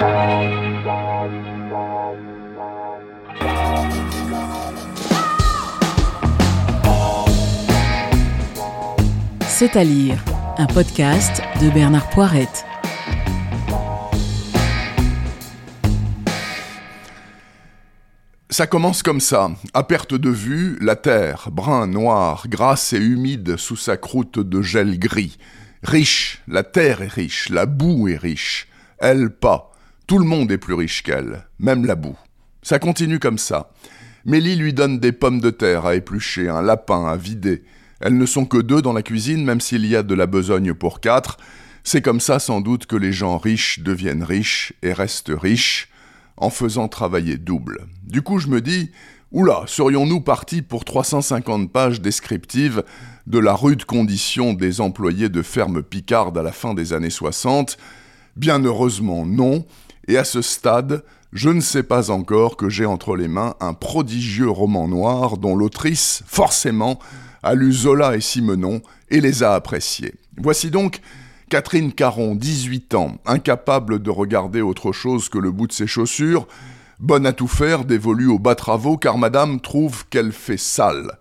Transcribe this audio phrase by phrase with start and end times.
[0.00, 0.06] C'est
[9.76, 10.24] à lire,
[10.56, 12.64] un podcast de Bernard Poirette.
[18.48, 19.50] Ça commence comme ça.
[19.74, 24.62] À perte de vue, la terre, brun, noir, grasse et humide sous sa croûte de
[24.62, 25.36] gel gris.
[25.82, 28.66] Riche, la terre est riche, la boue est riche.
[28.98, 29.69] Elle pas.
[30.10, 32.18] Tout le monde est plus riche qu'elle, même la boue.
[32.62, 33.70] Ça continue comme ça.
[34.24, 37.62] Mélie lui donne des pommes de terre à éplucher, un lapin à vider.
[38.00, 40.74] Elles ne sont que deux dans la cuisine, même s'il y a de la besogne
[40.74, 41.36] pour quatre.
[41.84, 45.90] C'est comme ça sans doute que les gens riches deviennent riches et restent riches
[46.36, 47.86] en faisant travailler double.
[48.02, 48.90] Du coup, je me dis,
[49.30, 52.82] oula, serions-nous partis pour 350 pages descriptives
[53.28, 57.78] de la rude condition des employés de ferme Picarde à la fin des années 60
[58.36, 59.66] Bien heureusement non,
[60.10, 63.74] et à ce stade, je ne sais pas encore que j'ai entre les mains un
[63.74, 66.98] prodigieux roman noir dont l'autrice, forcément,
[67.44, 70.14] a lu Zola et Simenon et les a appréciés.
[70.36, 71.00] Voici donc
[71.48, 76.48] Catherine Caron, 18 ans, incapable de regarder autre chose que le bout de ses chaussures,
[76.98, 81.18] bonne à tout faire, dévolue aux bas travaux, car madame trouve qu'elle fait sale.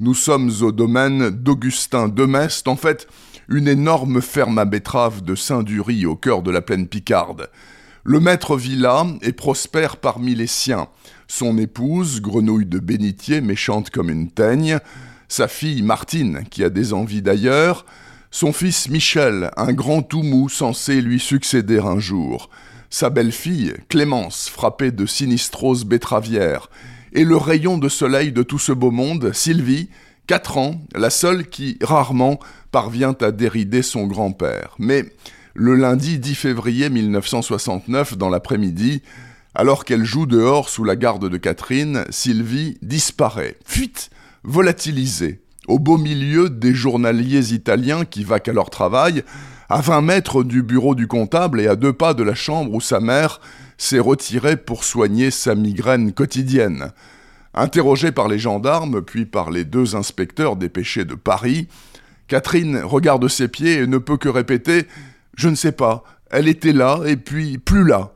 [0.00, 3.06] Nous sommes au domaine d'Augustin Demest, en fait,
[3.48, 7.48] une énorme ferme à betteraves de Saint-Dury au cœur de la plaine Picarde.
[8.04, 10.88] Le maître vit là et prospère parmi les siens.
[11.28, 14.78] Son épouse, grenouille de bénitier, méchante comme une teigne,
[15.28, 17.86] sa fille Martine, qui a des envies d'ailleurs,
[18.32, 22.50] son fils Michel, un grand tout mou censé lui succéder un jour,
[22.90, 26.70] sa belle-fille Clémence, frappée de sinistrose betteravière,
[27.12, 29.90] et le rayon de soleil de tout ce beau monde, Sylvie,
[30.26, 32.40] quatre ans, la seule qui, rarement,
[32.72, 34.74] parvient à dérider son grand-père.
[34.78, 35.04] Mais
[35.54, 39.02] le lundi 10 février 1969, dans l'après-midi,
[39.54, 43.56] alors qu'elle joue dehors sous la garde de Catherine, Sylvie disparaît.
[43.64, 44.10] Fuite
[44.44, 49.24] volatilisé, au beau milieu des journaliers italiens qui vaquent à leur travail,
[49.68, 52.80] à 20 mètres du bureau du comptable et à deux pas de la chambre où
[52.80, 53.40] sa mère
[53.76, 56.92] s'est retirée pour soigner sa migraine quotidienne.
[57.54, 61.68] Interrogée par les gendarmes, puis par les deux inspecteurs dépêchés de Paris,
[62.26, 64.86] Catherine regarde ses pieds et ne peut que répéter
[65.34, 68.12] Je ne sais pas, elle était là et puis plus là.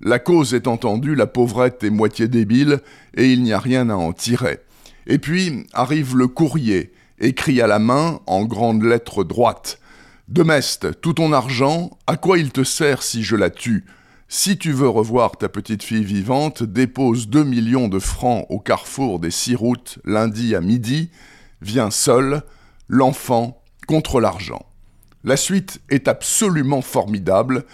[0.00, 2.80] La cause est entendue, la pauvrette est moitié débile
[3.14, 4.60] et il n'y a rien à en tirer.
[5.06, 9.78] Et puis arrive le courrier, écrit à la main en grandes lettres droites.
[10.28, 13.84] Demeste, tout ton argent, à quoi il te sert si je la tue?
[14.28, 19.18] Si tu veux revoir ta petite fille vivante, dépose deux millions de francs au carrefour
[19.18, 21.10] des six routes lundi à midi,
[21.60, 22.42] viens seul,
[22.88, 24.64] l'enfant contre l'argent.
[25.24, 27.64] La suite est absolument formidable,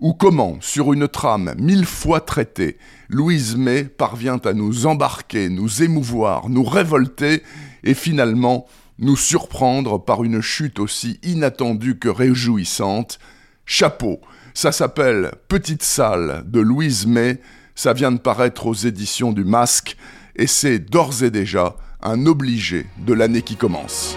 [0.00, 2.76] ou comment, sur une trame mille fois traitée,
[3.08, 7.42] Louise May parvient à nous embarquer, nous émouvoir, nous révolter
[7.82, 8.66] et finalement
[8.98, 13.18] nous surprendre par une chute aussi inattendue que réjouissante.
[13.64, 14.20] Chapeau,
[14.54, 17.40] ça s'appelle Petite salle de Louise May,
[17.74, 19.96] ça vient de paraître aux éditions du Masque
[20.36, 24.16] et c'est d'ores et déjà un obligé de l'année qui commence.